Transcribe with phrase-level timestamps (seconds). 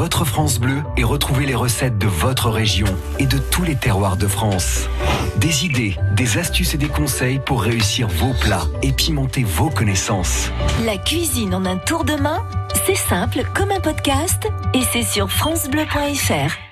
[0.00, 2.86] votre France Bleu et retrouvez les recettes de votre région
[3.18, 4.88] et de tous les terroirs de France.
[5.36, 10.50] Des idées, des astuces et des conseils pour réussir vos plats et pimenter vos connaissances.
[10.86, 12.42] La cuisine en un tour de main,
[12.86, 16.69] c'est simple comme un podcast et c'est sur francebleu.fr.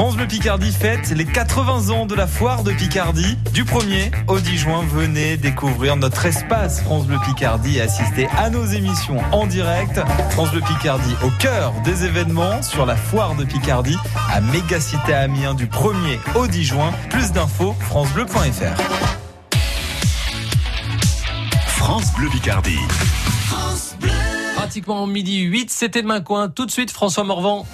[0.00, 3.36] France Bleu Picardie fête les 80 ans de la foire de Picardie.
[3.52, 8.48] Du 1er au 10 juin, venez découvrir notre espace France Bleu Picardie et assister à
[8.48, 10.00] nos émissions en direct.
[10.30, 13.98] France Bleu Picardie au cœur des événements sur la foire de Picardie
[14.32, 16.94] à Mégacité Amiens du 1er au 10 juin.
[17.10, 18.80] Plus d'infos, francebleu.fr.
[21.66, 22.78] France Bleu Picardie.
[24.56, 26.48] Pratiquement midi 8, c'était demain coin.
[26.48, 27.66] Tout de suite, François Morvan.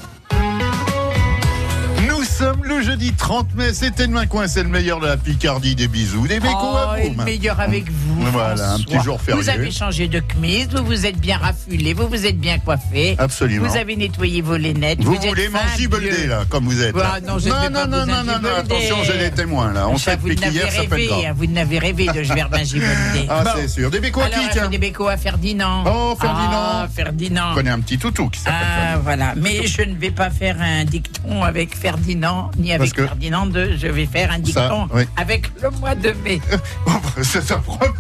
[2.97, 5.75] Nous sommes le jeudi 30 mai, c'était demain coin, c'est le meilleur de la Picardie,
[5.75, 7.15] des bisous, des bécos Oh, à vous.
[7.19, 8.23] le meilleur avec vous.
[8.33, 9.41] Voilà, un petit jour férié.
[9.43, 13.15] Vous avez changé de chemise, vous vous êtes bien raffulé, vous vous êtes bien coiffé.
[13.19, 13.69] Absolument.
[13.69, 15.03] Vous avez nettoyé vos lunettes.
[15.03, 16.95] Vous, êtes voulez mangibolder là, comme vous êtes.
[16.99, 19.89] Ah, non, je non, pas non, non, non, non, attention, j'ai les témoins là.
[19.89, 21.01] On sait vous depuis n'avez qu'hier, ça grave.
[21.29, 23.27] hein, vous n'avez rêvé de je vais mangibolder.
[23.29, 23.91] Ah, c'est sûr.
[23.91, 25.85] Des bécos à qui, tiens fait des bécos à Ferdinand.
[25.87, 26.51] Oh, Ferdinand.
[26.53, 27.51] Ah, Ferdinand.
[27.51, 28.57] Je connais un petit toutou qui s'appelle
[28.95, 29.35] Ah, voilà.
[29.37, 33.77] Mais je ne vais pas faire un dicton avec Ferdinand, ni avec que- Ferdinand II.
[33.79, 35.05] Je vais faire un dicton oui.
[35.17, 36.41] avec le mois de mai.
[37.23, 37.91] Ça, ça promet.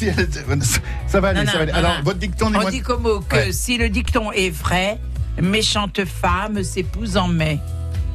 [0.00, 0.28] Elle-
[1.08, 1.72] Ça va aller, Non, ça va non, aller.
[1.72, 3.52] non, Alors, votre dicton, On dit comme mot que Ouais.
[3.52, 4.98] si le dicton est vrai,
[5.40, 7.58] méchante femme s'épouse en mai.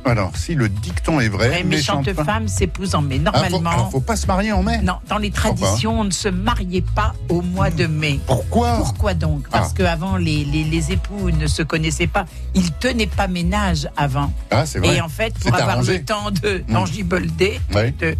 [0.05, 3.21] Alors, si le dicton est vrai, Vraie méchante méchante femme s'épouse en mai.
[3.25, 4.79] Ah, faut, Normalement, alors, faut pas se marier en mai.
[4.81, 8.19] non, dans les traditions, on ne se mariait pas au mois de mai.
[8.27, 9.77] Pourquoi Pourquoi donc Parce Ah.
[9.77, 12.25] qu'avant, les, les, les époux ne se connaissaient pas.
[12.53, 14.33] Ils tenaient pas ménage avant.
[14.51, 14.97] Ah, c'est vrai.
[14.97, 15.99] Et en fait, pour avoir arrangé.
[15.99, 17.93] le temps de d'engibolder, Ouais.
[17.99, 18.15] de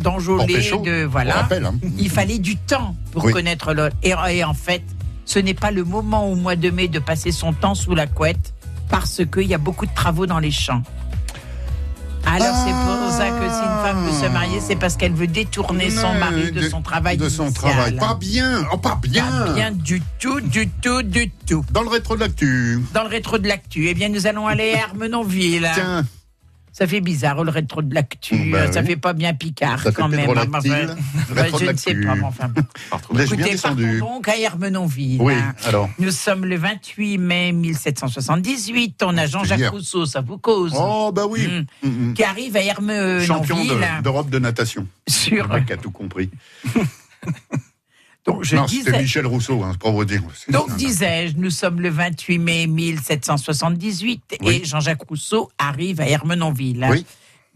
[0.00, 1.74] d'enjôler, de voilà, rappelle, hein.
[1.98, 3.32] il fallait du temps pour Oui.
[3.32, 3.94] connaître l'autre.
[4.02, 4.82] Et, et en fait,
[5.26, 8.06] ce n'est pas le moment au mois de mai de passer son temps sous la
[8.08, 8.52] couette
[8.88, 10.82] parce qu'il y a beaucoup de travaux dans les champs.
[12.26, 15.28] Alors c'est pour ça que si une femme veut se marier, c'est parce qu'elle veut
[15.28, 17.72] détourner son mari de, son travail De son initial.
[17.72, 17.96] travail.
[17.96, 18.66] Pas bien.
[18.72, 19.24] Oh, pas bien.
[19.24, 21.64] Pas bien du tout, du tout, du tout.
[21.70, 22.80] Dans le rétro de l'actu.
[22.92, 25.68] Dans le rétro de l'actu, eh bien, nous allons aller à Armenonville.
[25.74, 26.04] Tiens,
[26.76, 28.50] Ça fait bizarre, le rétro de l'actu.
[28.52, 28.88] Bah ça oui.
[28.88, 30.20] fait pas bien picard Ça quand même.
[30.26, 30.94] pédrolactyle,
[31.32, 32.52] Enfin, je ne sais pas, mais enfin.
[33.34, 35.22] bien descendu partons donc à Hermenonville.
[35.22, 35.54] Oui, hein.
[35.64, 35.88] alors.
[35.98, 39.02] Nous sommes le 28 mai 1778.
[39.04, 39.72] On a Jean-Jacques hier.
[39.72, 40.74] Rousseau, ça vous cause.
[40.76, 41.48] Oh, bah oui.
[41.82, 41.88] Mm.
[41.88, 42.14] Mm, mm.
[42.14, 43.70] Qui arrive à Champion Hermenonville.
[43.70, 44.86] de- d'Europe de, natation.
[45.08, 45.48] sur.
[45.48, 46.28] Le mec a tout compris.
[48.26, 49.02] Donc, je non, c'était disais.
[49.02, 50.22] Michel Rousseau, hein, pour vous dire.
[50.48, 54.60] Donc, disais-je, nous sommes le 28 mai 1778 Oui.
[54.62, 56.86] et Jean-Jacques Rousseau arrive à Hermenonville.
[56.90, 57.04] Oui.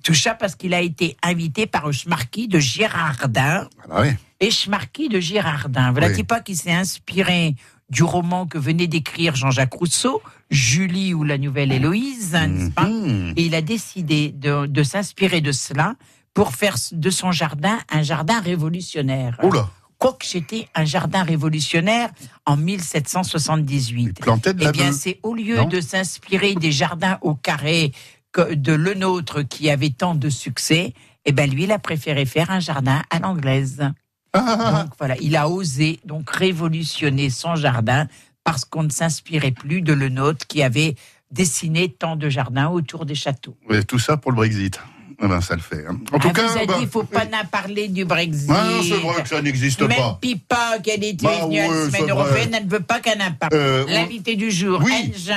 [0.02, 3.68] Tout ça parce qu'il a été invité par Schmarki de Girardin.
[3.90, 4.08] Ah oui.
[4.40, 6.22] Et Schmarki de Girardin, voilà Oui.
[6.24, 7.54] pas qui s'est inspiré
[7.90, 12.84] du roman que venait d'écrire Jean-Jacques Rousseau, Julie ou la nouvelle Héloïse, n'est-ce pas?
[12.84, 13.34] Mhm.
[13.36, 15.96] Et il a décidé de, de s'inspirer de cela
[16.32, 19.36] pour faire de son jardin un jardin révolutionnaire.
[19.42, 19.68] Oula,
[20.00, 22.08] Quoique c'était un jardin révolutionnaire
[22.46, 24.02] en 1778.
[24.02, 27.92] il plantait de Eh bien, c'est au lieu Non de s'inspirer des jardins au carré
[28.34, 30.94] de le nôtre qui avait tant de succès,
[31.26, 33.90] eh ben lui, il a préféré faire un jardin à l'anglaise.
[34.32, 38.06] Ah, Donc voilà, il a osé donc révolutionner son jardin
[38.42, 40.94] parce qu'on ne s'inspirait plus de le nôtre qui avait
[41.30, 43.56] dessiné tant de jardins autour des châteaux.
[43.68, 44.80] oui, tout ça pour le Brexit.
[45.22, 45.84] Eh ben, ça le fait.
[45.86, 45.98] hein.
[46.12, 48.48] En tout Elle cas, a bah, dit, il faut pas n'en parler du Brexit.
[48.50, 50.18] Ah, non, c'est vrai que ça n'existe Même pas.
[50.20, 53.20] Pipa, qui était Bah venue à ouais, la semaine européenne, elle ne veut pas qu'elle
[53.20, 53.52] en parle.
[53.54, 55.12] Euh, on- L'invité du jour, Oui.
[55.14, 55.36] Engin.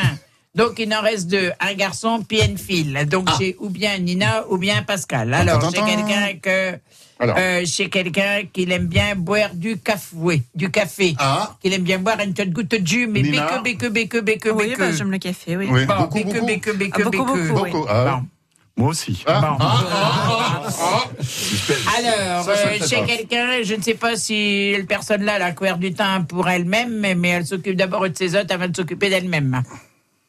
[0.55, 1.51] Donc, il en reste deux.
[1.59, 2.93] Un garçon, puis une fille.
[3.07, 5.33] Donc, j'ai ou bien Nina ou bien Pascal.
[5.33, 6.77] Alors, j'ai quelqu'un que.
[7.21, 11.97] Euh, chez quelqu'un qui aime bien boire du café, du café, Ah, qu'il aime bien
[11.97, 15.19] boire une petite goutte de jus, mais béque, béque, béque, béque, Oui, bah, j'aime le
[15.19, 15.67] café, oui.
[15.71, 16.45] oui, Bon, beaucoup, béque, beaucoup.
[16.45, 17.47] béque, béque, Ah, beaucoup, béque.
[17.47, 17.71] beaucoup, oui.
[17.71, 18.05] Beaucoup, ah.
[18.19, 18.27] Bon.
[18.75, 19.23] Moi aussi.
[19.27, 21.03] Ah, ah, ah,
[21.97, 26.23] Alors, euh, chez quelqu'un, je ne sais pas si la personne-là a couvert du temps
[26.23, 29.61] pour elle-même, mais, elle s'occupe d'abord de ses autres avant de s'occuper d'elle-même.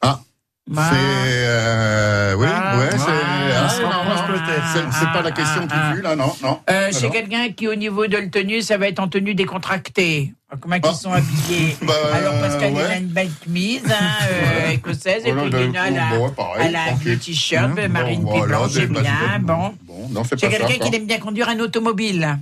[0.01, 0.19] Ah.
[0.67, 0.89] Voilà.
[0.89, 0.95] C'est.
[0.97, 2.97] euh, oui, Ah, ouais, c'est.
[2.97, 6.59] ah, ah, c'est- C'est pas la question qui Ah, tue, là, non, non.
[6.69, 9.35] Euh, chez Alors quelqu'un qui, au niveau de la tenue, ça va être en tenue
[9.35, 10.33] décontractée.
[10.59, 10.93] Comment ils Ah.
[10.93, 15.49] sont habillés Bah, Alors, Pascal, il a une belle chemise hein, euh, écossaise, et Voilà,
[15.55, 19.39] puis Nina, elle a, bon, un t-shirt, Bon, marine voilà, c'est c'est pas- bien, c'est
[19.41, 19.75] bon.
[19.83, 22.37] Bon, c'est quelqu'un qui aime bien conduire un automobile.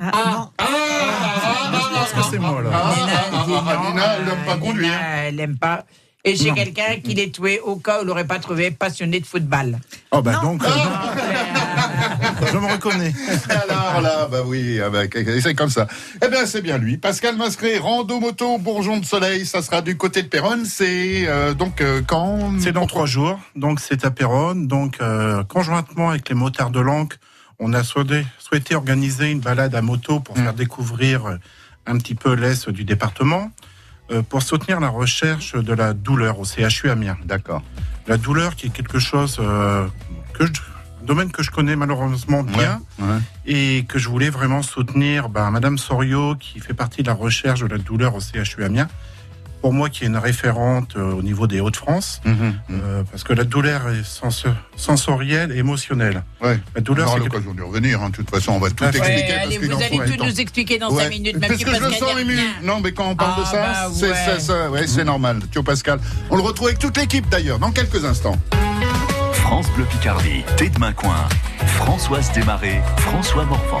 [0.00, 0.30] Ah, Ah.
[0.32, 0.50] non.
[0.58, 2.70] Je pense que c'est moi, là.
[2.74, 4.88] Ah, Nina, ah, ah, non, Nina, elle n'aime pas euh, conduire.
[4.92, 5.84] Nina, elle n'aime pas.
[6.26, 9.26] Et chez quelqu'un qui l'est tué au cas où il n'aurait pas trouvé passionné de
[9.26, 9.78] football.
[10.10, 10.62] Oh, bah donc.
[10.64, 10.68] euh,
[12.52, 13.12] Je me reconnais.
[13.50, 15.02] Alors là, bah oui, ah bah,
[15.42, 15.86] c'est comme ça.
[16.24, 16.96] Eh bien, c'est bien lui.
[16.96, 20.64] Pascal Mascré, rando moto, bourgeon de soleil, ça sera du côté de Péronne.
[20.64, 24.66] C'est euh, donc euh, quand C'est dans trois jours, donc c'est à Péronne.
[24.66, 27.16] Donc, euh, conjointement avec les motards de l'Ancre,
[27.58, 30.42] on a souhaité, souhaité organiser une balade à moto pour Mm.
[30.42, 31.36] faire découvrir euh,
[31.86, 33.73] un petit peu l'est du département, euh,
[34.28, 37.16] pour soutenir la recherche de la douleur au CHU Amiens.
[37.24, 37.62] D'accord.
[38.06, 39.86] La douleur qui est quelque chose euh,
[40.34, 40.52] que je,
[41.02, 42.80] domaine que je connais malheureusement bien.
[42.98, 43.18] Ouais.
[43.46, 47.60] et que je voulais vraiment soutenir ben, Madame Sorio, qui fait partie de la recherche
[47.60, 48.88] de la douleur au CHU Amiens.
[49.64, 52.54] Pour moi, qui est une référente euh, au niveau des Hauts-de-France, Mhm.
[52.70, 54.44] euh, parce que la douleur est sens-
[54.76, 56.22] sensorielle et émotionnelle.
[56.42, 56.60] Ouais.
[56.74, 58.02] La On douleur, aura c'est quelque- l'occasion d'y revenir.
[58.02, 58.10] hein.
[58.10, 59.22] De toute façon, on va tout Ouais, expliquer.
[59.26, 60.26] Parce allez, vous allez tout temps.
[60.26, 61.04] nous expliquer dans Ouais.
[61.04, 62.36] 5 minutes, même Parce si que je sens ému.
[62.62, 64.14] Non, mais quand on parle de Ah, ça, bah c'est ouais.
[64.14, 65.38] ça, ça, ouais, c'est normal.
[65.50, 65.98] Thio Pascal.
[66.28, 68.36] On le retrouve avec toute l'équipe d'ailleurs, dans quelques instants.
[69.32, 71.14] France Bleu Picardie, Thé de Coin.
[71.68, 73.80] Françoise Desmarais, François Morvan.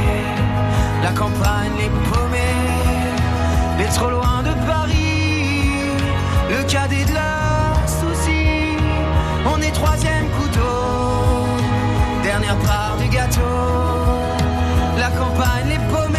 [1.01, 2.39] la campagne, les paumés,
[3.79, 5.63] les trop loin de Paris,
[6.49, 8.77] le cadet de leurs soucis.
[9.51, 11.47] On est troisième couteau,
[12.23, 13.39] dernière part du gâteau,
[14.97, 16.10] la campagne, les paumés,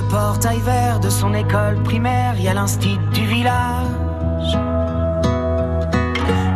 [0.00, 4.52] le portail vert de son école primaire, il y a l'instit du village.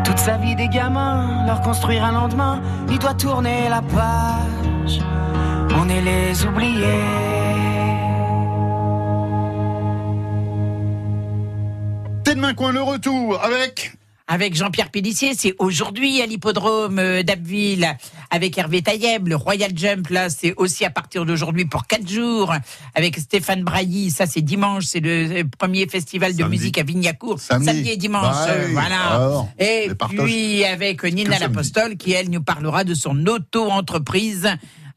[0.04, 5.00] Toute sa vie des gamins, leur construire un lendemain, il doit tourner la page.
[5.74, 7.02] On est les oubliés.
[12.24, 13.96] T'es demain coin le retour avec
[14.28, 17.96] Avec Jean-Pierre Pélissier, c'est aujourd'hui à l'hippodrome euh, d'Abbeville
[18.32, 19.28] avec Hervé Tailleb.
[19.28, 22.52] Le Royal Jump, là, c'est aussi à partir d'aujourd'hui pour quatre jours
[22.94, 24.10] avec Stéphane Brailly.
[24.10, 26.58] Ça, c'est dimanche, c'est le premier festival de Samedi.
[26.58, 27.38] musique à Vignacourt.
[27.38, 27.90] Samedi.
[27.90, 29.00] et dimanche, Bah euh, voilà.
[29.12, 31.38] alors, et puis avec Nina.
[31.38, 34.48] Lapostole qui, elle, nous parlera de son auto-entreprise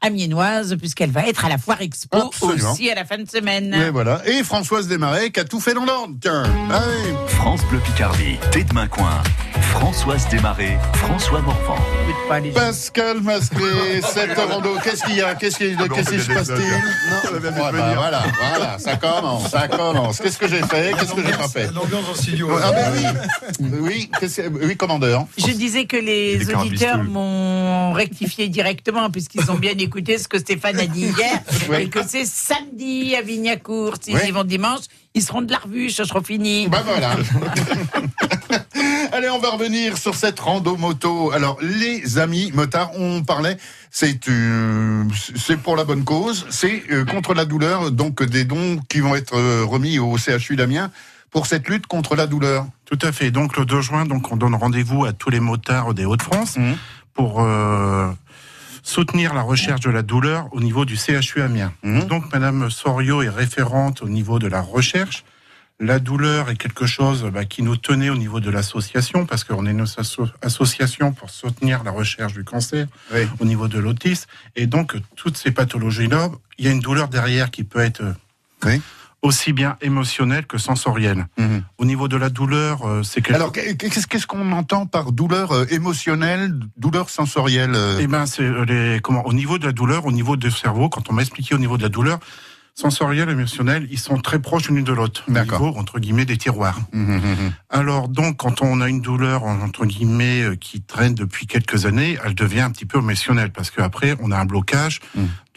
[0.01, 2.71] amiénoise puisqu'elle va être à la Foire Expo Absolument.
[2.73, 3.73] aussi à la fin de semaine.
[3.73, 4.21] Et voilà.
[4.27, 6.13] Et Françoise Desmarais qui a tout fait dans l'ordre.
[6.21, 7.11] Tiens, ah oui.
[7.27, 8.37] France Bleu Picardie.
[8.51, 9.21] T'es de main coin.
[9.79, 11.77] Françoise Desmarais, François Morvan.
[12.53, 15.35] Pascal Masqué, cette rando, qu'est-ce qu'il y a?
[15.35, 16.57] Qu'est-ce qui, qu'est-ce qui se passe-t-il?
[16.57, 17.39] Non, Ouais,
[17.71, 20.19] bah, voilà, voilà, ça commence, ça commence.
[20.19, 20.93] Qu'est-ce que j'ai fait?
[20.97, 21.71] Qu'est-ce que j'ai pas fait?
[21.73, 22.49] L'ambiance en studio.
[22.63, 25.25] Ah ben oui, oui, qu'est-ce que- oui, commandeur.
[25.37, 30.79] Je disais que les auditeurs m'ont rectifié directement puisqu'ils ont bien écouté ce que Stéphane
[30.79, 31.39] a dit hier
[31.69, 31.75] Oui.
[31.83, 33.95] et que c'est samedi à Vignacourt.
[34.01, 34.21] S'ils Oui.
[34.27, 34.81] y vont dimanche,
[35.13, 36.67] ils seront de la revue, ce sera fini.
[36.67, 37.15] Bah voilà.
[39.25, 41.31] Allez, on va revenir sur cette rando moto.
[41.31, 43.57] Alors, les amis motards, on parlait,
[43.89, 45.03] c'est euh,
[45.35, 49.15] c'est pour la bonne cause, c'est euh, contre la douleur, donc des dons qui vont
[49.15, 50.91] être euh, remis au CHU d'Amiens
[51.31, 52.67] pour cette lutte contre la douleur.
[52.85, 53.31] Tout à fait.
[53.31, 56.75] Donc le 2 juin, donc on donne rendez-vous à tous les motards des Hauts-de-France Mhm.
[57.15, 58.11] pour euh,
[58.83, 61.73] soutenir la recherche de la douleur au niveau du CHU Amiens.
[61.81, 62.03] Mhm.
[62.03, 65.23] Donc, Madame Sorio est référente au niveau de la recherche.
[65.81, 69.65] La douleur est quelque chose bah, qui nous tenait au niveau de l'association, parce qu'on
[69.65, 73.27] est une asso- association pour soutenir la recherche du cancer Oui.
[73.39, 74.25] au niveau de l'autisme.
[74.55, 78.03] Et donc, toutes ces pathologies-là, il y a une douleur derrière qui peut être
[78.65, 78.81] Oui.
[79.21, 81.27] aussi bien émotionnelle que sensorielle.
[81.37, 81.63] Mhm.
[81.77, 85.65] Au niveau de la douleur, euh, c'est quelque Alors, qu'est-ce qu'on entend par douleur euh,
[85.71, 90.13] émotionnelle, douleur sensorielle euh, Eh ben, c'est les comment au niveau de la douleur, au
[90.13, 92.19] niveau du cerveau, quand on m'a expliqué au niveau de la douleur
[92.75, 95.23] sensorielle, émotionnelle, ils sont très proches l'une de l'autre.
[95.27, 95.61] Au D'accord.
[95.61, 96.79] niveau entre guillemets des tiroirs.
[96.91, 97.53] mhm, mhm.
[97.69, 102.17] Alors donc, quand on a une douleur entre guillemets euh, qui traîne depuis quelques années,
[102.23, 104.99] elle devient un petit peu émotionnelle parce qu'après on a un blocage.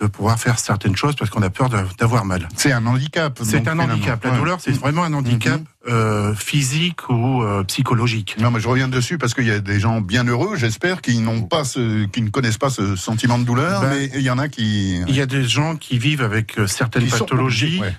[0.00, 2.48] De pouvoir faire certaines choses parce qu'on a peur d'avoir mal.
[2.56, 3.38] C'est un handicap.
[3.42, 3.84] C'est un finalement.
[3.84, 4.22] handicap.
[4.24, 4.38] La Ouais.
[4.38, 8.36] douleur, c'est vraiment un handicap euh, physique ou euh, psychologique.
[8.38, 11.18] Non, mais je reviens dessus parce qu'il y a des gens bien heureux, j'espère, qui
[11.18, 14.30] n'ont pas ce, qui ne connaissent pas ce sentiment de douleur, Ben, mais il y
[14.30, 15.00] en a qui.
[15.08, 17.94] Il y a des gens qui vivent avec euh, certaines qui pathologies ouais,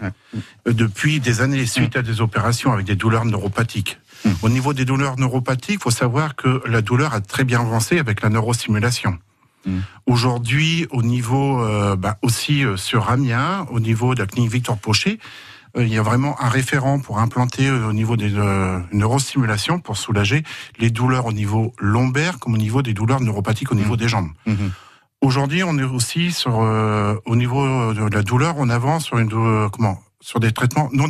[0.68, 4.00] euh, depuis des années suite à des opérations avec des douleurs neuropathiques.
[4.24, 4.30] Mm.
[4.42, 8.00] Au niveau des douleurs neuropathiques, il faut savoir que la douleur a très bien avancé
[8.00, 9.18] avec la neurostimulation.
[9.66, 9.80] Mm.
[10.06, 14.78] Aujourd'hui, au niveau euh, bah, aussi euh, sur Amiens, au niveau de la clinique Victor
[14.78, 15.20] Pochet,
[15.78, 18.32] euh, il y a vraiment un référent pour implanter au niveau des
[18.94, 20.44] neurostimulations pour soulager
[20.80, 24.30] les douleurs au niveau lombaire comme au niveau des douleurs neuropathiques au niveau des jambes.
[24.46, 24.72] Mhm.
[25.22, 29.70] Aujourd'hui, on est aussi sur au niveau de la douleur, on avance sur une dou-
[29.72, 31.08] comment sur des traitements non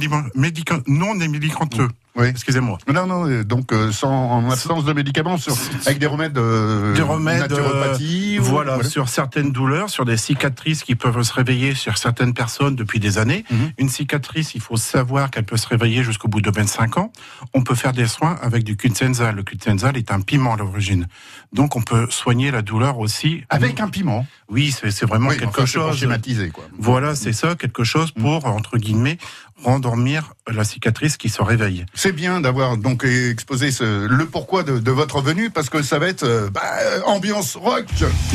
[0.88, 1.88] non médicamenteux.
[2.20, 2.28] Oui.
[2.28, 2.78] Excusez-moi.
[2.94, 5.56] Non, non, euh, donc euh, sans, en absence de médicaments, sur,
[5.86, 8.38] avec des remèdes, euh, Des remèdes, naturopathie.
[8.40, 12.76] ou- Voilà, sur certaines douleurs, sur des cicatrices qui peuvent se réveiller sur certaines personnes
[12.76, 13.46] depuis des années.
[13.50, 13.72] Mhm.
[13.78, 17.12] Une cicatrice, il faut savoir qu'elle peut se réveiller jusqu'au bout de 25 ans.
[17.54, 19.36] On peut faire des soins avec du kunsenzal.
[19.36, 21.08] Le kunsenzal est un piment à l'origine.
[21.54, 23.44] Donc on peut soigner la douleur aussi.
[23.50, 24.26] Avec un piment.
[24.50, 25.98] Oui, c'est vraiment Oui, quelque enfin, chose.
[25.98, 26.66] schématiser, quoi.
[26.78, 29.18] Voilà, c'est ça, quelque chose pour, entre guillemets,
[29.64, 31.86] rendormir la cicatrice qui se réveille.
[31.94, 36.00] C'est bien d'avoir donc exposé ce, le pourquoi de, de votre venue, parce que ça
[36.00, 36.62] va être euh, bah,
[37.06, 37.86] ambiance rock.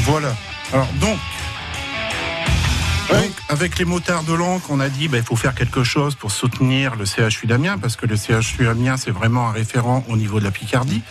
[0.05, 0.35] Voilà.
[0.73, 1.19] Alors donc,
[3.11, 6.15] donc, avec les motards de l'encre, on a dit bah, il faut faire quelque chose
[6.15, 10.17] pour soutenir le CHU d'Amiens, parce que le CHU d'Amiens, c'est vraiment un référent au
[10.17, 11.03] niveau de la Picardie.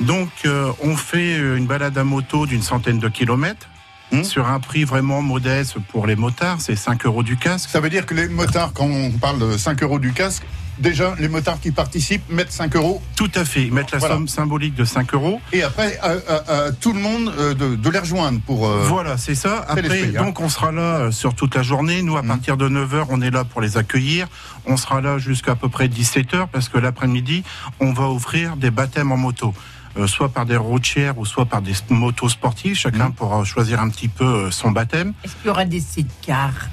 [0.00, 3.68] Donc, euh, on fait euh, une balade à moto d'une centaine de kilomètres.
[4.12, 4.22] Hmm.
[4.22, 7.70] Sur un prix vraiment modeste pour les motards, c'est 5 euros du casque.
[7.70, 10.44] Ça veut dire que les motards, quand on parle de 5 euros du casque,
[10.78, 13.62] déjà les motards qui participent mettent 5 euros Tout à fait.
[13.64, 14.14] Ils mettent la Voilà.
[14.16, 15.40] somme symbolique de 5 euros.
[15.52, 18.68] et après à, à- à tout le monde euh, de, de les rejoindre pour.
[18.68, 19.64] euh, Voilà, c'est ça.
[19.68, 20.22] Après, hein.
[20.22, 22.02] donc on sera là euh, sur toute la journée.
[22.02, 22.28] Nous, à Mhm.
[22.28, 24.26] partir de 9h, on est là pour les accueillir.
[24.66, 27.42] On sera là jusqu'à à peu près 17h parce que l'après-midi,
[27.80, 29.54] on va offrir des baptêmes en moto.
[29.96, 32.74] Euh, soit par des routières ou soit par des motos sportives.
[32.74, 33.12] Chacun Mhm.
[33.14, 35.14] pourra choisir un petit peu euh, son baptême.
[35.24, 36.68] Est-ce qu'il y aura des sidecars?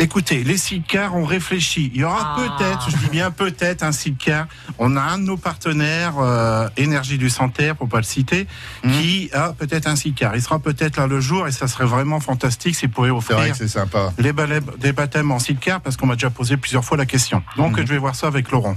[0.00, 1.90] Écoutez, les sidecars, on réfléchit.
[1.92, 2.36] Il y aura Ah.
[2.36, 4.46] peut-être, je dis bien peut-être, un sidecar.
[4.78, 8.46] On a un de nos partenaires, euh, Énergie du Santerre, pour pas le citer,
[8.84, 8.92] Mhm.
[8.92, 10.36] qui a peut-être un sidecar.
[10.36, 13.36] Il sera peut-être là le jour et ça serait vraiment fantastique s'il pouvait C'est offrir
[13.38, 14.12] vrai que c'est sympa.
[14.18, 14.32] les
[14.78, 17.42] des baptêmes en sidecar parce qu'on m'a déjà posé plusieurs fois la question.
[17.56, 17.86] Donc Mhm.
[17.86, 18.76] je vais voir ça avec Laurent,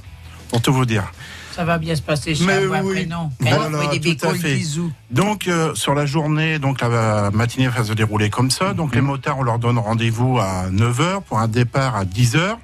[0.50, 1.04] pour tout vous dire.
[1.62, 2.76] Ça va bien se passer Mais oui.
[2.76, 4.56] après, non Voilà, Elle envoie des tout à fait.
[4.56, 4.92] bisous.
[5.12, 8.74] Donc euh, sur la journée, donc la matinée va se dérouler comme ça.
[8.74, 12.56] Donc les motards, on leur donne rendez-vous à 9h pour un départ à 10h.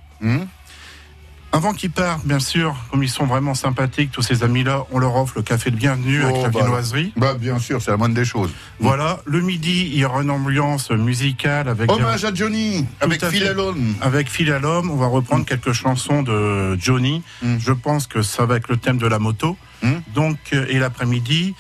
[1.58, 5.16] Avant qu'ils partent, bien sûr, comme ils sont vraiment sympathiques, tous ces amis-là, on leur
[5.16, 6.60] offre le café de bienvenue avec Oh, la bah.
[6.60, 7.14] viennoiserie.
[7.18, 8.52] bah, bien sûr, c'est la moindre des choses.
[8.80, 13.32] Voilà, le midi, il y aura une ambiance musicale avec Hommage à Johnny avec à
[13.32, 13.48] Phil fait.
[13.50, 13.96] Alone.
[14.02, 17.24] Avec Phil l'homme, on va reprendre quelques chansons de Johnny.
[17.42, 17.56] Mm.
[17.58, 19.58] Je pense que ça va être le thème de la moto.
[19.82, 19.94] Mm.
[20.14, 21.56] Donc, euh, et l'après-midi,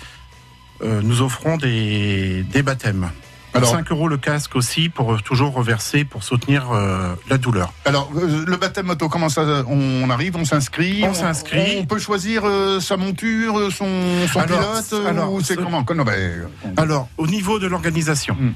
[0.83, 3.09] euh, nous offrons des, des baptêmes.
[3.53, 7.73] Alors- 5 euros le casque aussi pour euh, toujours reverser pour soutenir euh, la douleur.
[7.85, 11.77] Alors, euh, le baptême moto, comment ça On arrive, on s'inscrit On s'inscrit.
[11.79, 13.87] On peut choisir euh, sa monture, son,
[14.31, 15.83] son Alors, pilote alors, ou c'est ce- comment?
[15.95, 18.51] Non, ben, on- Alors, au niveau de l'organisation, Mm.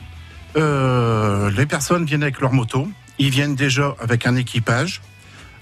[0.57, 2.87] euh, les personnes viennent avec leur moto.
[3.17, 5.01] Ils viennent déjà avec un équipage.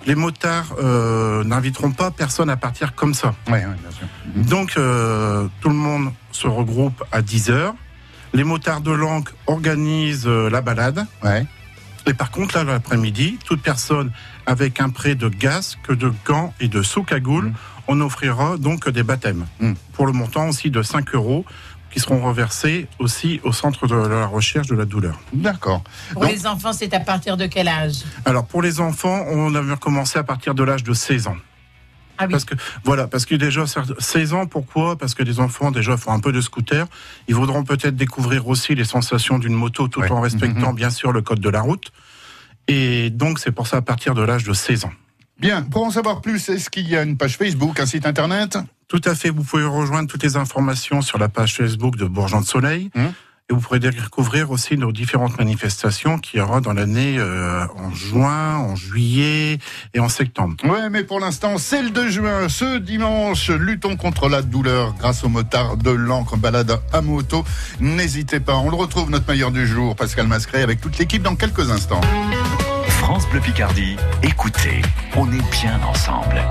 [0.05, 0.75] Les motards
[1.45, 3.35] n'inviteront pas personne à partir comme ça.
[3.47, 4.07] Ouais, ouais, bien sûr.
[4.49, 7.73] Donc, euh, tout le monde se regroupe à 10 heures.
[8.33, 11.05] Les motards de Lanque organisent euh, la balade.
[11.23, 11.45] Ouais.
[12.07, 14.11] Et par contre, là, l'après-midi, toute personne
[14.45, 17.53] avec un prêt de gaz, que de gants et de sous-cagoule, Mm.
[17.87, 19.45] on offrira donc des baptêmes.
[19.59, 19.73] Mm.
[19.93, 21.45] Pour le montant aussi de 5 euros,
[21.91, 25.19] qui seront reversés aussi au centre de la recherche de la douleur.
[25.33, 25.81] D'accord.
[26.13, 28.03] Pour Donc- les enfants, c'est à partir de quel âge?
[28.25, 31.37] Alors, pour les enfants, on avait commencé à partir de l'âge de 16 ans.
[32.19, 32.31] Ah oui.
[32.31, 32.53] Parce que
[32.83, 34.97] voilà, parce que déjà certes, 16 ans, pourquoi?
[34.97, 36.85] Parce que les enfants déjà font un peu de scooter.
[37.29, 40.11] Ils voudront peut-être découvrir aussi les sensations d'une moto, tout Ouais.
[40.11, 40.75] en respectant Mhm.
[40.75, 41.91] bien sûr le code de la route.
[42.67, 44.91] Et donc c'est pour ça à partir de l'âge de 16 ans.
[45.39, 48.57] Bien, pour en savoir plus, est-ce qu'il y a une page Facebook, un site internet?
[48.89, 52.41] Tout à fait, vous pouvez rejoindre toutes les informations sur la page Facebook de Bourgeon
[52.41, 52.89] de Soleil.
[52.95, 53.13] Mhm.
[53.51, 57.91] Et vous pourrez découvrir aussi nos différentes manifestations qu'il y aura dans l'année euh, en
[57.91, 59.57] juin, en juillet
[59.95, 60.55] et en septembre.
[60.65, 62.47] Ouais, mais pour l'instant, c'est le 2 juin.
[62.47, 67.43] Ce dimanche, luttons contre la douleur grâce au motard de l'encre balade à moto.
[67.79, 71.35] N'hésitez pas, on le retrouve, notre meilleur du jour, Pascal Mascret, avec toute l'équipe dans
[71.35, 72.01] quelques instants.
[72.99, 74.83] France Bleu Picardie, écoutez,
[75.15, 76.43] on est bien ensemble.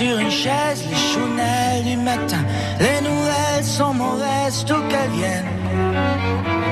[0.00, 2.42] Sur une chaise les chounelles du matin.
[2.78, 5.52] Les nouvelles sont mauvaises, tout qu'elles viennent.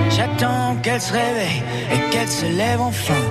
[0.08, 1.62] J'attends qu'elle se réveille
[1.92, 3.24] et qu'elle se lève enfin.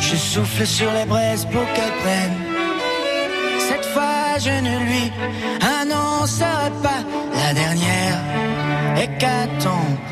[0.00, 2.36] Je souffle sur les braises pour qu'elle prenne.
[3.68, 5.04] Cette fois, je ne lui
[5.78, 7.02] annoncerai pas
[7.40, 8.18] la dernière
[8.96, 10.11] hécatombe.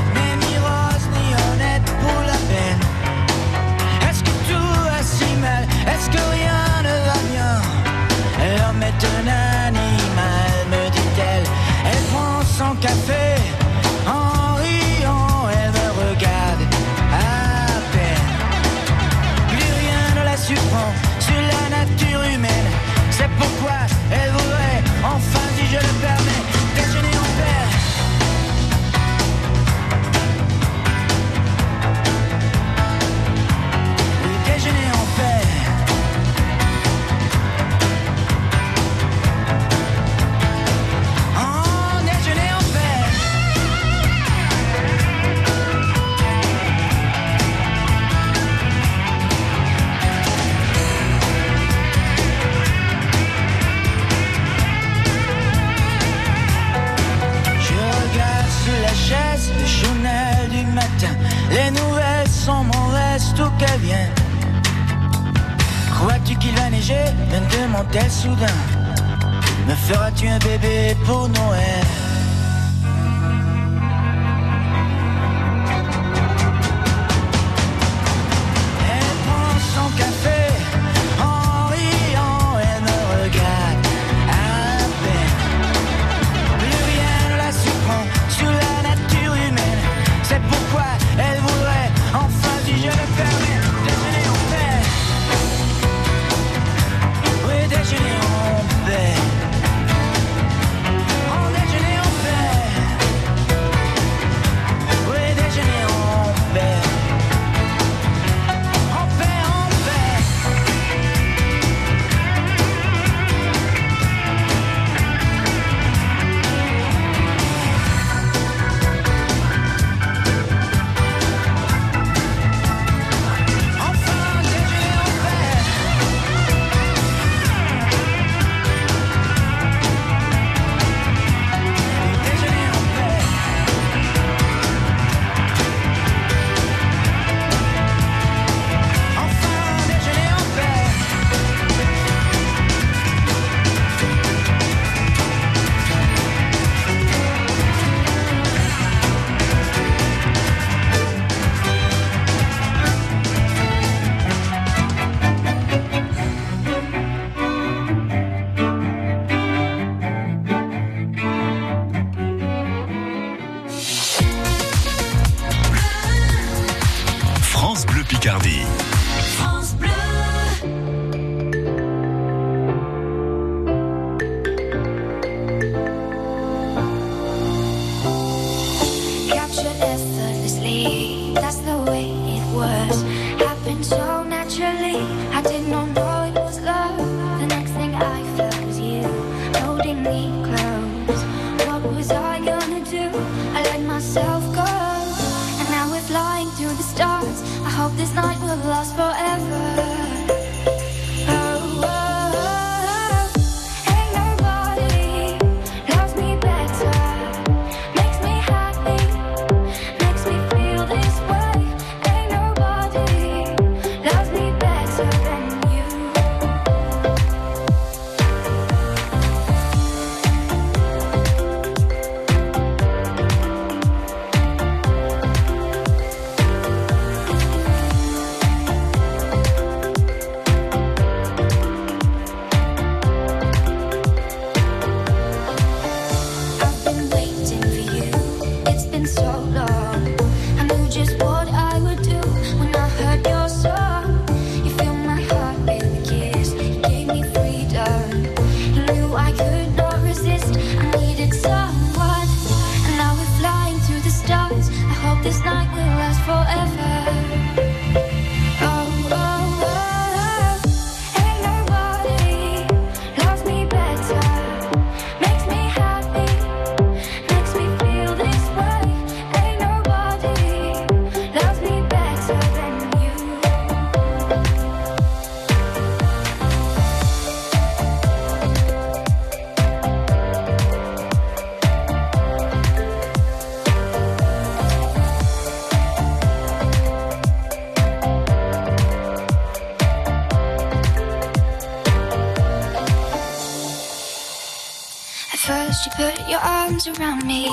[296.31, 297.43] your arms around me.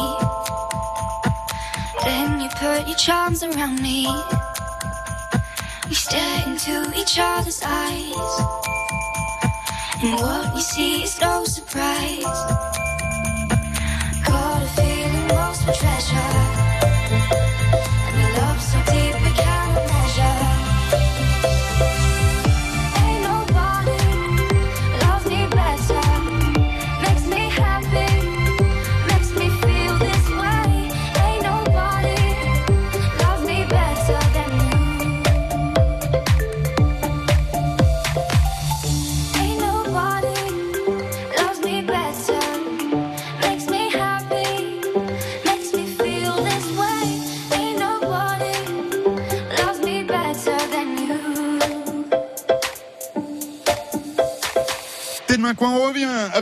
[2.04, 4.06] Then you put your charms around me.
[5.88, 8.07] We stare into each other's eyes.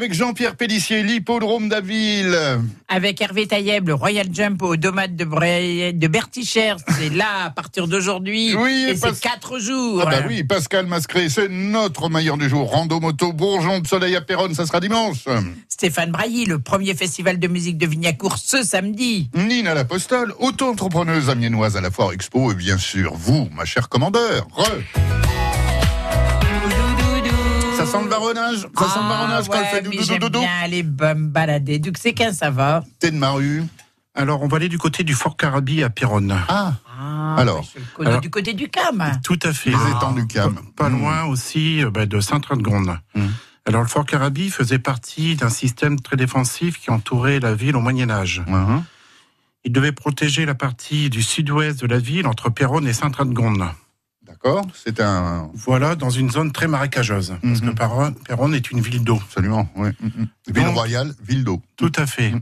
[0.07, 2.39] Avec Jean-Pierre Pellissier, l'hippodrome d'Aville.
[2.87, 6.77] Avec Hervé Tailleb, le Royal Jump au Domate de, Bertichère.
[6.97, 8.55] C'est là, à partir d'aujourd'hui.
[8.55, 10.05] Oui, et parce- c'est quatre jours.
[10.07, 12.71] Ah bah oui, Pascal Mascré, c'est notre meilleur du jour.
[12.71, 15.25] Rando moto, Bourgeon de Soleil à Péronne, ça sera dimanche.
[15.69, 19.29] Stéphane Brailly, le premier festival de musique de Vignacourt ce samedi.
[19.35, 24.47] Nina l'Apostole, auto-entrepreneuse amiénoise à la Foire Expo, et bien sûr, vous, ma chère commandeur.
[24.55, 25.36] Re.
[27.87, 30.05] Ça sent le baronnage Ça sent le baronnage quand Ah ouais, elle fait mais doudou
[30.09, 31.79] j'aime doudou bien aller me balader.
[31.79, 32.85] Donc c'est qu'un ça va.
[32.99, 33.63] T'es de Maru.
[34.15, 36.35] Alors, on va aller du côté du Fort Carabi à Péronne.
[36.49, 39.13] Ah, Ah, Alors, ouais, je le connais alors- du côté du Cam.
[39.23, 39.69] Tout à fait.
[39.69, 40.55] les étangs du Cam.
[40.55, 40.99] Pas, pas Mmh.
[41.01, 42.99] loin aussi euh, bah, de Saint-Radegonde.
[43.15, 43.27] Mm.
[43.67, 47.81] Alors, le Fort Carabi faisait partie d'un système très défensif qui entourait la ville au
[47.81, 48.43] Moyen-Âge.
[48.47, 48.85] Mhm.
[49.65, 53.65] Il devait protéger la partie du sud-ouest de la ville entre Péronne et Saint-Radegonde.
[54.43, 55.51] D'accord, c'est un...
[55.55, 57.35] Voilà, dans une zone très marécageuse.
[57.43, 57.71] Parce Mhm.
[57.71, 59.19] que Péronne, Péronne est une ville d'eau.
[59.23, 59.89] Absolument, oui.
[60.01, 60.27] Mhm.
[60.49, 61.63] Ville Donc- royale, ville d'eau.
[61.77, 62.33] Tout à fait.
[62.33, 62.41] Mm.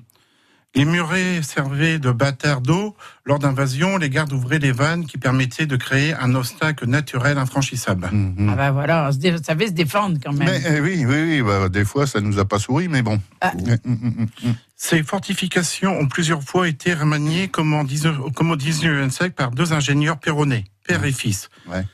[0.76, 2.96] Les murets servaient de bâtards d'eau.
[3.24, 8.08] Lors d'invasion, les gardes ouvraient les vannes qui permettaient de créer un obstacle naturel infranchissable.
[8.10, 8.48] Mhm.
[8.50, 10.48] Ah bah voilà, on se dé- ça savait se défendre quand même.
[10.48, 13.20] Mais eh oui, oui, oui, bah, des fois ça nous a pas souri, mais bon.
[13.40, 13.52] Ah.
[13.54, 14.54] Mm, mm, mm, mm.
[14.86, 19.50] Ces fortifications ont plusieurs fois été remaniées comme, en 19 comme au 19e siècle par
[19.50, 21.48] deux ingénieurs péronnais, père et fils.
[21.66, 21.86] Ouais.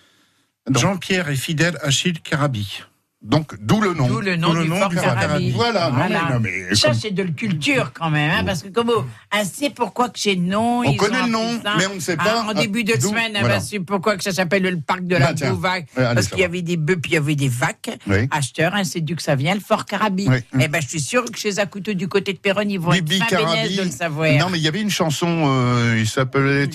[0.74, 2.82] Jean-Pierre et Fidèle Achille Carabi.
[3.22, 4.08] Donc, d'où le nom.
[4.08, 4.96] D'où le nom du nom du.
[4.96, 6.08] Voilà, non, Voilà.
[6.08, 8.88] mais, non, mais Ça, comme- c'est de la culture quand même, hein, parce que comme
[8.90, 9.04] on
[9.38, 12.00] on sait pourquoi que chez nom, On ils connaît ont le nom, mais on ne
[12.00, 14.32] sait Ah, pas, en ah, début de d'où- semaine, on va su pourquoi que ça
[14.32, 15.50] s'appelle le parc de la Bah.
[15.50, 17.90] Bouvac, Ouais, parce qu'il y avait des bœufs, puis il y avait des vaques.
[18.06, 18.26] Oui.
[18.30, 20.26] Acheteurs, hein, c'est d'où que ça vient, le Fort Carabi.
[20.28, 20.38] Oui.
[20.58, 23.16] Eh ben, je suis sûr que chez Zacuto du côté de Péronne, ils vont Bibi
[23.16, 23.76] être Carabi.
[23.76, 24.32] de le savoir.
[24.38, 26.68] Non, mais il y avait une chanson, euh, il s'appelait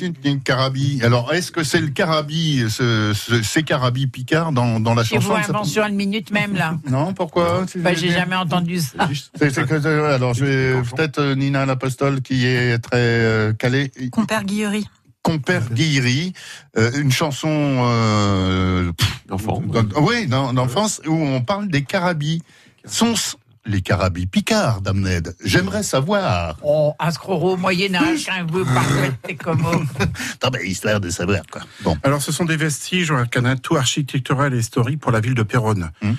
[0.43, 0.99] Carabi.
[1.03, 5.29] Alors, est-ce que c'est le Carabi, ce, ce- c'est Carabi Picard dans, dans la chanson
[5.29, 6.77] vous, invention une minute même, là.
[6.89, 9.09] Non, pourquoi Bah, j'ai jamais entendu ça.
[9.39, 13.53] C'est- c'est que- euh, alors, je vais peut-être euh, Nina l'Apostole qui est très euh,
[13.53, 13.91] calée.
[14.11, 14.85] Compère Guillery.
[15.23, 16.33] Compère Guillery,
[16.77, 19.61] euh, une chanson euh, pff, D'enfant.
[19.65, 22.43] d'en- oui, d'en- d'enfance où on parle des carabis.
[22.85, 23.15] Sont
[23.65, 26.57] les carabis picards, Dame Ned J'aimerais savoir.
[26.63, 29.61] Oh, Ascroro au Moyen-Âge, un peu parfait comme
[30.43, 31.61] Non, mais histoire de savoir, quoi.
[31.81, 31.97] Bon.
[32.03, 35.91] Alors, ce sont des vestiges un atout architectural et historique pour la ville de Péronne.
[36.03, 36.15] Hum.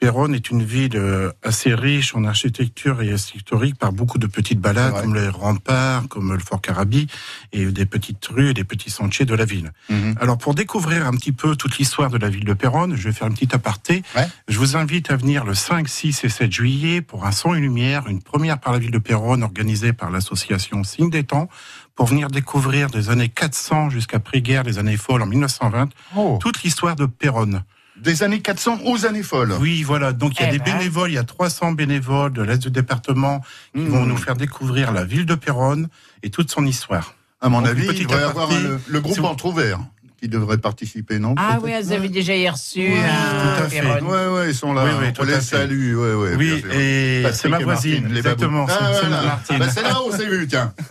[0.00, 4.58] Péronne est une ville euh, assez riche en architecture et historique par beaucoup de petites
[4.58, 7.06] balades, comme les remparts, comme le Fort Carabi,
[7.52, 9.72] et des petites rues et des petits sentiers de la ville.
[9.90, 10.14] Mhm.
[10.18, 13.12] Alors, pour découvrir un petit peu toute l'histoire de la ville de Péronne, je vais
[13.12, 14.02] faire un petit aparté.
[14.16, 14.26] Ouais.
[14.48, 17.60] Je vous invite à venir le 5, 6 et 7 juillet pour un son et
[17.60, 21.50] lumière, une première par la ville de Péronne organisée par l'association Signe des Temps,
[21.94, 26.38] pour venir découvrir des années 400 jusqu'à pré-guerre, les années folles en 1920, Oh.
[26.40, 27.64] toute l'histoire de Péronne.
[28.02, 29.52] Des années 400 aux années folles.
[29.60, 30.12] Oui, voilà.
[30.12, 30.76] Donc il y a Eh des ben.
[30.78, 33.40] bénévoles, il y a 300 bénévoles de l'Est du département
[33.74, 33.88] qui Mmh.
[33.88, 35.88] vont nous faire découvrir la ville de Péronne
[36.22, 37.14] et toute son histoire.
[37.42, 39.80] À mon Donc, avis, il devrait y avoir le, le groupe Si vous- Entrouvert
[40.20, 43.80] qui devrait participer, non Ah oui, vous avez déjà reçu tout à fait.
[43.80, 44.04] Péronne.
[44.04, 44.84] Ouais, ouais, ils sont là.
[44.84, 45.40] Oui, oui, on tout à les fait.
[45.40, 45.94] salue.
[45.96, 46.72] Ouais, ouais, bien oui, sûr.
[46.74, 48.66] et c'est ma voisine, Martine, exactement.
[48.68, 49.22] C'est Ah, c'est voilà.
[49.24, 49.58] Martine.
[49.58, 50.72] Bah, c'est là où on s'est vu, tiens.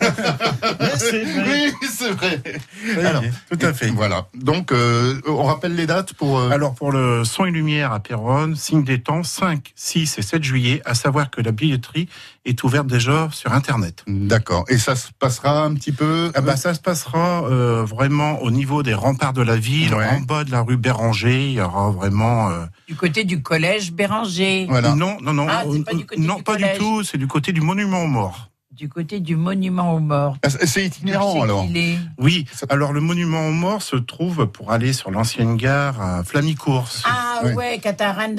[0.82, 2.42] oui, c'est vrai.
[2.84, 3.88] Oui, Alors, tout à fait.
[3.88, 4.26] Voilà.
[4.34, 6.38] Donc, euh, on rappelle les dates pour.
[6.38, 10.22] euh, Alors pour le son et lumière à Péronne, signe des temps, 5, 6 et
[10.22, 12.08] 7 juillet, à savoir que la billetterie
[12.44, 14.02] est ouverte déjà sur Internet.
[14.06, 14.64] D'accord.
[14.68, 16.30] Et ça se passera un petit peu.
[16.34, 20.06] Ah bah, ça se passera euh, vraiment au niveau des remparts de la ville, Ouais.
[20.08, 21.46] en bas de la rue Béranger.
[21.48, 22.50] Il y aura vraiment.
[22.50, 24.66] euh, Du côté du collège Béranger.
[24.68, 24.94] Voilà.
[24.94, 27.02] Non, non, non, Ah, euh, pas du côté non, du pas du tout.
[27.04, 28.49] C'est du côté du monument aux morts.
[28.80, 30.38] Du côté du monument aux morts.
[30.42, 31.66] Ah, C'est itinérant alors.
[31.74, 31.98] est.
[32.16, 32.46] Oui.
[32.70, 36.88] Alors le monument aux morts se trouve pour aller sur l'ancienne gare à Flamicourt.
[37.04, 37.52] Ah Ouais.
[37.54, 38.36] ouais, Catarane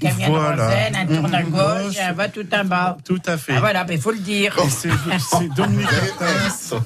[0.00, 0.56] qui vient Voilà.
[0.56, 1.50] de Rosen, un tourne à Mhm.
[1.50, 2.96] gauche, un va tout en bas.
[3.04, 3.54] Tout à fait.
[3.56, 4.56] Ah voilà, mais faut le dire.
[4.68, 4.88] C'est
[5.54, 5.86] Dominique.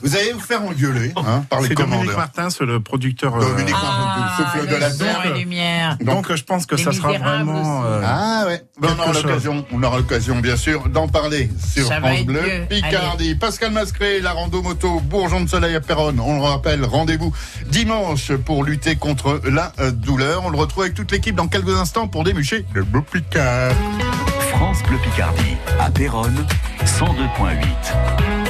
[0.03, 2.19] Vous allez vous faire engueuler hein, par les C'est Dominique commandeurs.
[2.19, 3.35] Martin, c'est le producteur.
[3.37, 5.05] euh, Dominique Ah, de le la dent.
[5.35, 5.97] et lumière.
[6.03, 7.83] Donc je pense que ça sera vraiment.
[7.87, 11.87] euh, Ah ouais, Ben, on aura l'occasion, on aura l'occasion bien sûr d'en parler sur
[11.87, 12.43] France Bleu.
[12.91, 13.35] Picardie.
[13.37, 16.19] Pascal Mascré, la rando moto Bourgeon de Soleil à Péronne.
[16.19, 17.33] On le rappelle, rendez-vous
[17.67, 20.43] dimanche pour lutter contre la euh, douleur.
[20.45, 23.73] On le retrouve avec toute l'équipe dans quelques instants pour démucher le beau Picard.
[24.51, 26.45] France Bleu Picardie, à Péronne,
[26.85, 28.50] 102.8.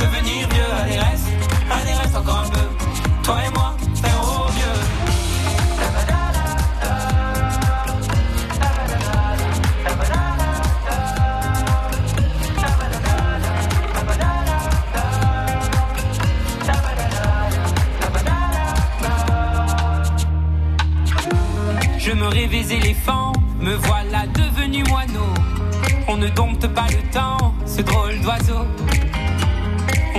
[0.00, 1.28] devenir vieux, allez reste,
[1.70, 2.66] allez reste encore un peu.
[3.22, 4.80] Toi et moi, faire au mieux.
[21.98, 25.34] Je me rêvais éléphant, me voilà devenu moineau.
[26.08, 28.66] On ne dompte pas le temps, ce drôle d'oiseau.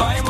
[0.00, 0.29] Toi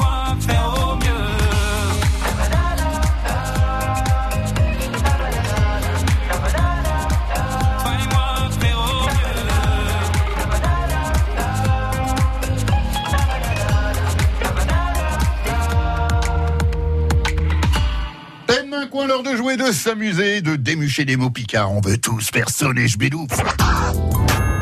[19.07, 21.71] L'heure de jouer, de s'amuser, de démucher des mots picards.
[21.71, 22.97] On veut tous personne et je.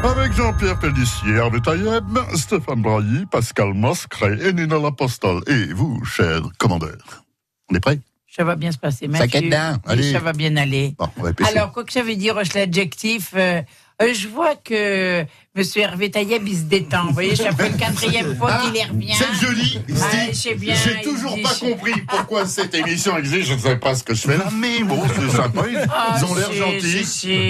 [0.03, 5.41] Avec Jean-Pierre Pellissier, Hervé Taïeb, Stéphane Brailly, Pascal Moscret et Nina L'Apostole.
[5.47, 6.95] Et vous, cher commandeur.
[7.69, 9.41] On est prêts Ça va bien se passer, Ça Mathieu.
[9.41, 10.13] bien, allez.
[10.13, 10.95] Ça va bien aller.
[10.97, 11.31] Bon, on va.
[11.47, 13.61] Alors, quoi que ça veut dire, l'adjectif, euh,
[14.01, 15.25] je vois que
[15.55, 17.07] Monsieur Hervé Taïeb, il se détend.
[17.07, 19.13] Vous voyez, ça fait quatrième fois qu'il y revient.
[19.19, 19.79] Ah, C'est joli.
[20.01, 23.49] Ah, sais bien, J'ai toujours pas compris pourquoi cette émission existe.
[23.49, 25.63] Je ne savais pas ce que je fais là, mais bon, c'est sympa.
[25.69, 27.03] Ils, Ah, ils ont l'air gentils.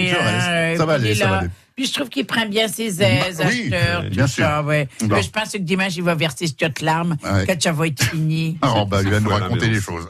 [0.09, 0.77] je reste.
[0.79, 1.49] ça va aller, ça va aller.
[1.75, 4.43] Puis je trouve qu'il prend bien ses aises, Bah, oui, acheteur, euh, tout bien sûr.
[4.43, 4.87] ça, ouais.
[5.01, 5.21] Bon.
[5.21, 7.45] Je pense que dimanche, il va verser cette larme Ouais.
[7.47, 8.57] quand ça va être fini.
[8.61, 10.07] Ah, bah, il va nous raconter les on- choses.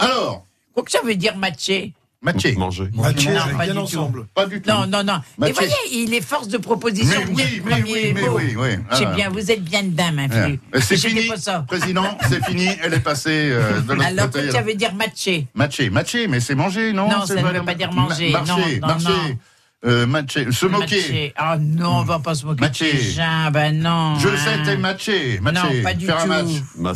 [0.00, 1.92] Alors, Quoi que ça veut dire matcher
[2.26, 2.54] Mathieu.
[2.58, 2.88] Manger.
[2.92, 4.26] Mathieu, Non, pas bien du ensemble.
[4.34, 4.68] Pas du tout.
[4.68, 5.20] Non, non, non.
[5.38, 5.54] Mais Mathieu.
[5.54, 5.74] voyez,
[6.04, 7.20] il est force de proposition.
[7.28, 8.36] Mais oui, mais oui, mais mot.
[8.36, 8.68] oui, oui.
[8.92, 9.14] C'est Ah.
[9.14, 10.58] bien, vous êtes bien dedans, ma fille.
[10.74, 11.64] Euh, C'est fini, pas ça.
[11.68, 14.46] président, c'est fini, elle est passée euh, de l'autre Alors, côté.
[14.46, 17.48] que ça veut dire matcher Matcher, matcher, mais c'est manger, non Non, c'est ça ne
[17.58, 18.30] veut pas dire ma- manger.
[18.32, 19.08] Marcher, Non, non, marcher.
[19.08, 19.38] non.
[19.84, 21.32] Euh, matcher, se moquer.
[21.36, 24.18] Ah non, on va pas se moquer gens, ben non.
[24.18, 24.32] Je hein.
[24.36, 25.76] sais, t'es matché, matché.
[25.76, 26.22] Non, pas du Faire tout.
[26.24, 26.46] un match.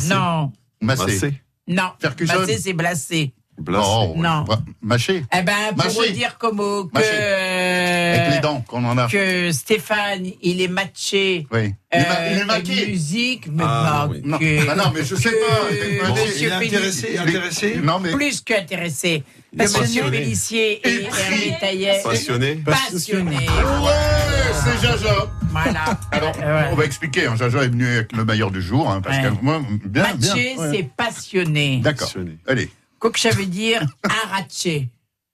[0.09, 0.51] Non,
[0.81, 1.05] Masser.
[1.05, 1.41] Masser.
[1.67, 1.83] non.
[1.99, 2.39] Percussion.
[2.39, 3.33] Masser, c'est blasser.
[3.69, 4.45] Oh, Non.
[4.47, 4.55] ouais.
[4.81, 5.23] Mâcher.
[5.33, 6.07] Eh ben, pour Mâcher.
[6.07, 6.97] vous dire comme au- que.
[6.97, 9.07] Avec les dents qu'on en a.
[9.07, 11.47] que Stéphane, il est matché.
[11.51, 11.73] Oui.
[11.93, 12.87] Il est ma- euh, il est avec maqué.
[12.87, 14.21] musique, mais Ah, pas oui.
[14.23, 16.07] Non, que- bah non, mais je sais pas.
[16.07, 17.75] Bon, Monsieur il est intéressé, intéressé.
[17.83, 18.11] Non, mais.
[18.11, 19.23] Plus qu'intéressé.
[19.53, 20.19] Il est Monsieur passionné.
[20.19, 21.03] Pellissier et Et.
[21.03, 22.55] Hervé Taillet, Passionné.
[22.65, 23.35] passionnés.
[23.49, 25.27] Ouais, c'est Jaja.
[25.51, 25.99] Voilà.
[26.11, 27.27] Alors, Euh, on va expliquer.
[27.27, 27.35] hein.
[27.37, 29.23] Jaja est venu avec le meilleur du jour, hein, parce Ouais.
[29.23, 30.33] que moi, bien, bien.
[30.33, 31.79] Matché, c'est passionné.
[31.83, 32.07] D'accord.
[32.07, 32.37] Passionné.
[32.47, 32.69] Allez.
[33.01, 34.87] Quoi que ça veut dire arraché.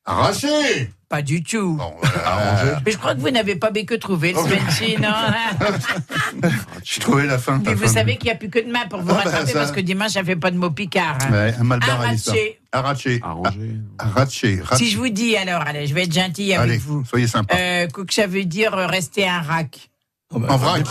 [0.05, 0.89] Arraché.
[1.09, 1.77] pas du tout.
[2.25, 2.71] Arrangé.
[2.85, 5.09] Mais je crois que vous n'avez pas que trouvé le semaine-ci, non
[6.83, 7.61] J'ai trouvé la fin.
[7.65, 9.51] Mais vous fin savez qu'il n'y a plus que demain pour vous Ah, bah, rattraper
[9.51, 11.17] ça- parce que dimanche, ça fait pas de mots picards.
[11.23, 11.31] hein.
[11.31, 11.89] Ouais, un.
[11.91, 12.59] Arraché.
[12.71, 13.21] Arraché.
[13.99, 14.61] Arraché.
[14.75, 17.03] Si je vous dis alors, allez, je vais être gentil avec Allez, vous.
[17.03, 17.53] soyez sympa.
[17.57, 19.89] Euh, quoi que ça veut dire rester un rack.
[20.33, 20.85] en vrac.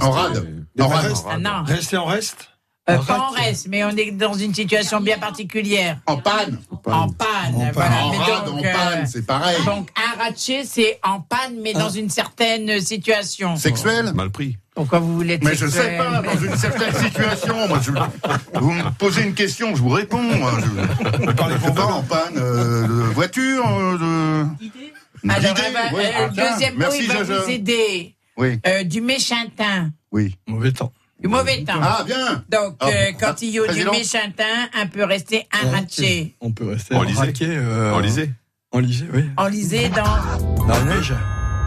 [0.00, 0.46] en rade.
[0.78, 1.12] En rade.
[1.28, 1.64] Ah, non.
[1.64, 2.49] Rester en reste
[2.94, 5.98] Euh, pas en reste, mais on est dans une situation bien particulière.
[6.06, 6.58] En panne.
[6.70, 7.72] En panne, En voilà.
[7.72, 7.92] panne.
[7.92, 9.56] En Mais rade, donc, en euh, panne, c'est pareil.
[9.64, 13.56] Donc, un ratché, c'est en panne, mais dans une certaine situation.
[13.56, 14.56] Sexuel Mal pris.
[14.74, 17.68] Pourquoi vous voulez être Mais je sais pas, dans une certaine situation.
[17.68, 20.30] Moi, je- vous me posez une question, je vous réponds.
[20.30, 25.30] Je ne parlez pas en panne euh, de voiture, euh, de.
[25.30, 26.12] Alors, va- ouais.
[26.18, 28.14] euh, Tiens, deuxième mot, il va vous aider.
[28.38, 29.90] Oui, Euh, du méchantin.
[30.12, 30.36] oui.
[30.46, 30.92] Mauvais temps.
[31.20, 31.74] Du mauvais temps.
[31.82, 35.70] Ah, bien Donc, Ah, euh, quand il y a du méchantin, on peut rester un
[35.70, 36.34] ratché.
[36.40, 38.30] On peut rester raqué, euh, Enlisé.
[38.72, 39.24] Enlisé, oui.
[39.36, 41.12] Enlisé dans, Dans la neige.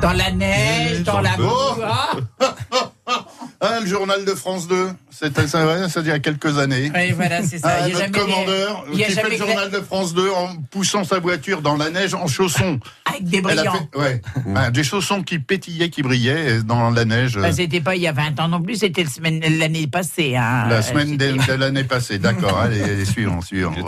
[0.01, 1.49] dans la neige, dans la boue.
[3.05, 6.91] Ah, le journal de France 2, c'était ça, ça dit il y a quelques années.
[6.95, 7.69] Oui, voilà, c'est ça.
[7.81, 9.71] Ah, Il y a notre jamais- commandeur il y a qui fait jamais le journal
[9.71, 12.79] de France 2 en poussant sa voiture dans la neige en chaussons.
[13.05, 13.73] Avec des brillants.
[13.93, 14.21] fait- ouais,
[14.71, 17.37] des chaussons qui pétillaient, qui brillaient dans la neige.
[17.37, 20.35] Bah, c'était pas il y a 20 ans non plus, c'était le semaine- l'année passée.
[20.37, 20.67] Hein.
[20.69, 22.57] La semaine de, de l'année passée, d'accord.
[22.57, 23.73] Allez, allez, suivant, suivant.
[23.79, 23.83] Oh.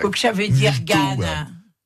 [0.00, 1.16] Quoi que ça veut dire Du tout, GAN.
[1.18, 1.26] ouais.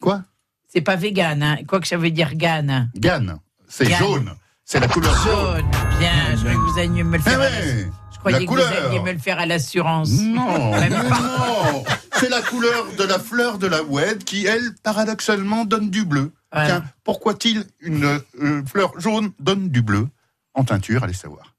[0.00, 0.22] Quoi?
[0.68, 1.56] C'est pas vegan, hein.
[1.66, 2.88] Quoi que ça veut dire GAN.
[2.96, 3.98] Gann, c'est Gann.
[3.98, 4.30] jaune.
[4.68, 5.64] C'est la couleur jaune.
[6.00, 7.38] Bien, je croyais que vous alliez me le Eh faire.
[7.38, 8.68] la- ouais, Je croyais la que couleur.
[8.68, 10.10] vous alliez me le faire à l'assurance.
[10.10, 11.84] Non, Même non.
[12.18, 16.32] C'est la couleur de la fleur de la oued qui, elle, paradoxalement, donne du bleu.
[16.52, 16.66] Voilà.
[16.80, 20.08] Tiens, pourquoi-il une euh, fleur jaune donne du bleu
[20.54, 21.54] en teinture Allez savoir.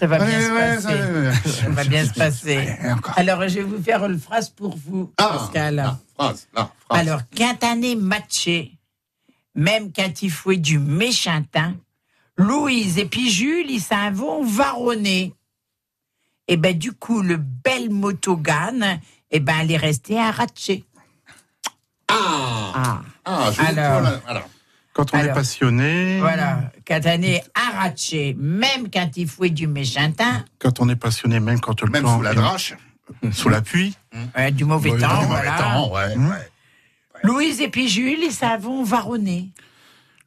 [0.00, 1.32] Ça va bien Ouais, se ouais.
[1.62, 2.76] Ça va bien se passer.
[3.14, 5.94] Alors, je vais vous faire une phrase pour vous, Ah, Pascal.
[6.16, 7.00] phrase, la phrase.
[7.00, 7.20] Alors,
[7.84, 8.77] est matché,
[9.58, 11.74] même quand il du méchantin,
[12.36, 15.34] Louise et puis Jules, ils s'en vont varonner.
[16.46, 19.00] Et ben du coup, le bel motogan,
[19.32, 20.32] et ben elle est restée à.
[22.08, 23.02] Ah.
[23.24, 23.60] Ah, je
[24.28, 24.48] Alors.
[24.94, 29.68] Quand on Alors, est passionné, Voilà, quand on est arraché, même quand il faut du
[29.68, 32.74] méchantin, quand on est passionné, même quand le Même temps sous la drache.
[33.30, 33.96] sous la pluie,
[34.36, 35.58] euh, du mauvais temps, Du mauvais voilà.
[35.58, 36.28] temps, ouais, Mmh.
[36.30, 36.50] ouais.
[37.22, 39.50] Louise et puis Jules, ils s'en vont varonner.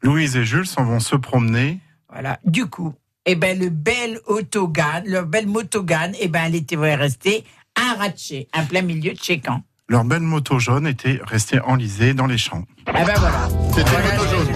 [0.01, 1.79] Louise et Jules s'en vont se promener.
[2.09, 2.39] Voilà.
[2.43, 2.93] Du coup,
[3.25, 8.65] eh ben, le bel autogan, le bel motogan, eh ben, elle était restée arrachée, en
[8.65, 9.63] plein milieu de chez Caen.
[9.91, 12.63] Leur belle moto jaune était restée enlisée dans les champs.
[12.87, 13.49] Ah ben voilà.
[13.75, 14.55] C'était Voilà, moto jaune.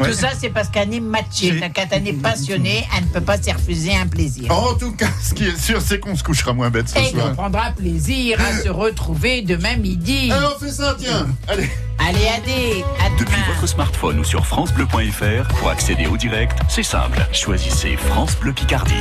[0.00, 0.08] Ouais.
[0.08, 1.00] Tout ça, c'est parce qu'elle est
[1.72, 4.50] Quand elle est passionnée, elle ne peut pas se refuser un plaisir.
[4.50, 7.12] En tout cas, ce qui est sûr, c'est qu'on se couchera moins bête ce Et
[7.12, 7.28] soir.
[7.30, 10.32] on prendra plaisir à se retrouver demain midi.
[10.32, 11.28] Alors, on fait ça, tiens.
[11.46, 11.70] Allez.
[12.00, 13.54] Allez, allez, à Depuis demain.
[13.54, 17.24] votre smartphone ou sur francebleu.fr, pour accéder au direct, c'est simple.
[17.30, 18.94] Choisissez France Bleu Picardie.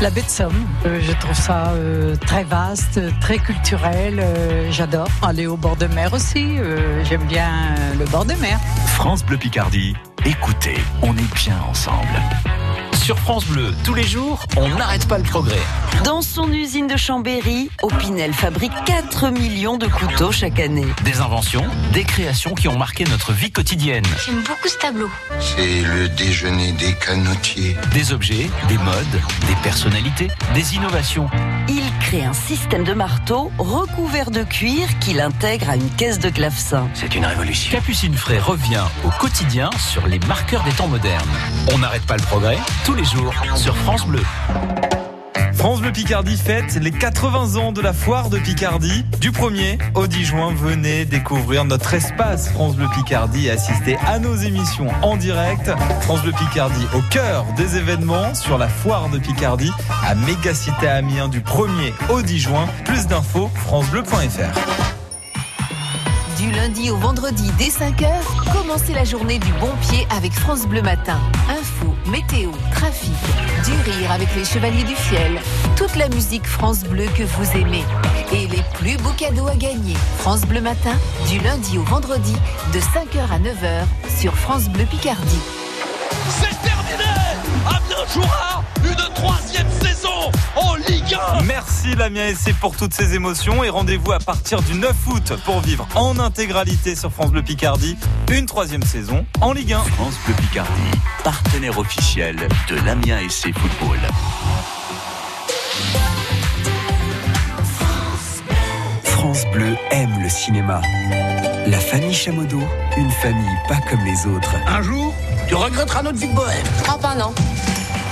[0.00, 0.54] La baie de Somme,
[0.86, 4.20] euh, je trouve ça euh, très vaste, très culturel.
[4.20, 6.56] euh, J'adore aller au bord de mer aussi.
[7.02, 7.50] J'aime bien
[7.98, 8.60] le bord de mer.
[8.94, 9.94] France Bleu Picardie,
[10.24, 12.06] écoutez, on est bien ensemble.
[13.08, 15.62] Sur France Bleu, tous les jours, on n'arrête pas le progrès.
[16.04, 20.84] Dans son usine de Chambéry, Opinel fabrique 4 millions de couteaux chaque année.
[21.04, 24.04] Des inventions, des créations qui ont marqué notre vie quotidienne.
[24.26, 25.08] J'aime beaucoup ce tableau.
[25.40, 27.78] C'est le déjeuner des canotiers.
[27.94, 31.30] Des objets, des modes, des personnalités, des innovations.
[31.70, 36.28] Il crée un système de marteau recouvert de cuir qu'il intègre à une caisse de
[36.28, 36.86] clavecin.
[36.92, 37.72] C'est une révolution.
[37.72, 41.26] Capucine Fray revient au quotidien sur les marqueurs des temps modernes.
[41.72, 44.22] On n'arrête pas le progrès tous les jours sur France Bleu.
[45.52, 49.04] France Bleu Picardie fête les 80 ans de la foire de Picardie.
[49.20, 54.18] Du 1er au 10 juin, venez découvrir notre espace France Bleu Picardie et assister à
[54.18, 55.70] nos émissions en direct.
[56.00, 59.72] France Bleu Picardie au cœur des événements sur la foire de Picardie
[60.04, 62.66] à Mégacité Amiens du 1er au 10 juin.
[62.84, 64.97] Plus d'infos, francebleu.fr.
[66.48, 68.08] Du lundi au vendredi dès 5h,
[68.54, 71.20] commencez la journée du bon pied avec France Bleu Matin.
[71.50, 73.12] Info, météo, trafic,
[73.66, 75.38] du rire avec les Chevaliers du Fiel,
[75.76, 77.84] toute la musique France Bleu que vous aimez
[78.32, 79.94] et les plus beaux cadeaux à gagner.
[80.16, 80.94] France Bleu Matin,
[81.28, 82.34] du lundi au vendredi
[82.72, 83.84] de 5h à 9h
[84.18, 85.42] sur France Bleu Picardie.
[86.30, 87.10] C'est terminé
[87.66, 89.97] Amiens jouera une troisième saison
[90.58, 94.74] en Ligue 1 Merci Lamia SC pour toutes ces émotions et rendez-vous à partir du
[94.74, 97.96] 9 août pour vivre en intégralité sur France Bleu Picardie
[98.30, 99.78] une troisième saison en Ligue 1.
[99.78, 102.36] France Bleu Picardie, partenaire officiel
[102.68, 103.98] de l'Amiens SC Football.
[109.02, 110.80] France Bleu aime le cinéma.
[111.66, 112.60] La famille Chamodo,
[112.96, 114.54] une famille pas comme les autres.
[114.66, 115.14] Un jour,
[115.48, 116.66] tu regretteras notre vie de bohème.
[116.88, 117.32] Ah bah non.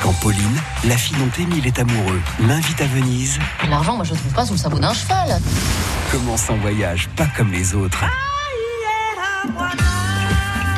[0.02, 3.38] Quand Pauline, la fille dont Émile est amoureux, l'invite à Venise,
[3.68, 5.40] L'argent, moi je le trouve pas sous le sabot d'un cheval.
[6.12, 8.04] commence un voyage pas comme les autres.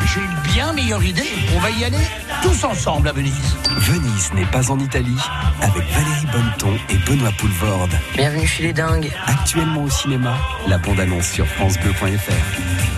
[0.07, 1.29] J'ai une bien meilleure idée.
[1.57, 1.99] On va y aller
[2.43, 3.57] tous ensemble à Venise.
[3.77, 5.19] Venise n'est pas en Italie,
[5.61, 7.93] avec Valérie Bonneton et Benoît Poulvorde.
[8.15, 9.13] Bienvenue chez les dingues.
[9.27, 10.35] Actuellement au cinéma,
[10.67, 12.98] la bande-annonce sur francebleu.fr.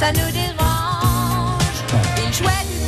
[0.00, 1.84] ça nous dérange.
[2.16, 2.79] Il jouait du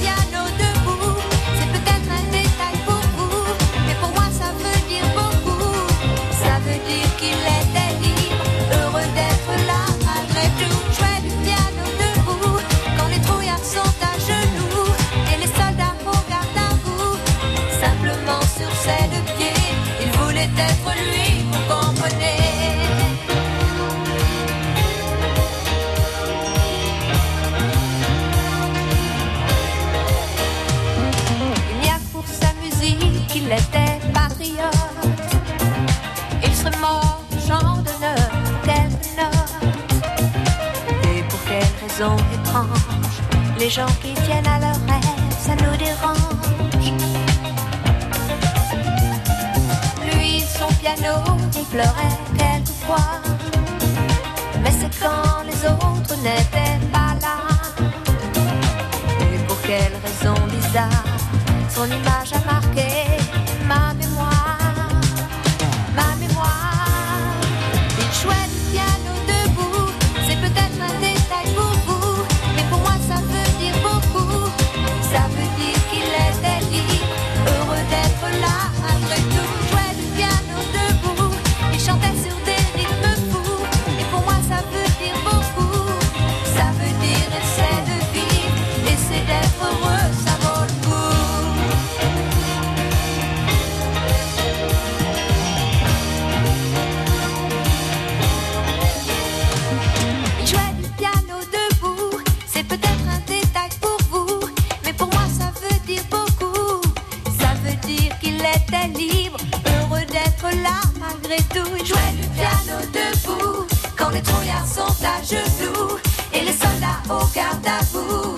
[114.13, 115.99] les trouillards sont à genoux
[116.33, 118.37] et les soldats au garde à vous.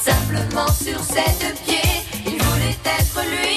[0.00, 3.55] Simplement sur ses deux pieds, il voulait être lui,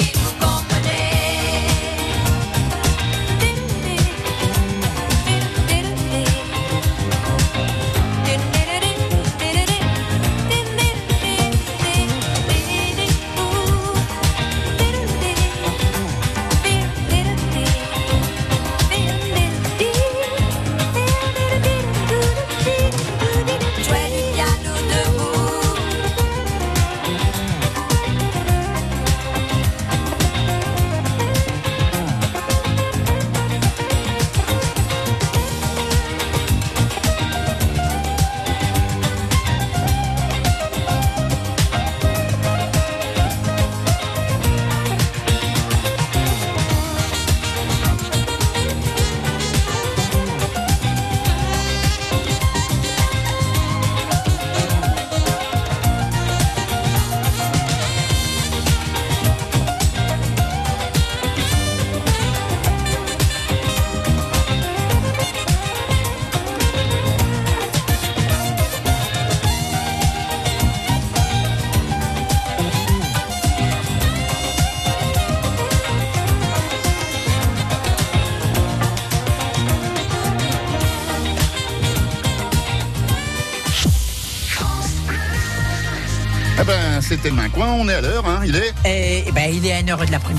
[87.28, 88.74] le main coin, on est à l'heure, hein, il est?
[88.86, 90.38] Et, ben, il est à 1h de l'après-midi.